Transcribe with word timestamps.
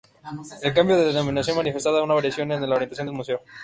El 0.63 0.73
cambio 0.73 0.97
de 0.97 1.05
denominación 1.13 1.57
manifestaba 1.57 2.01
una 2.01 2.15
variación 2.15 2.51
en 2.51 2.67
la 2.67 2.75
orientación 2.75 3.05
del 3.05 3.15
museo. 3.17 3.39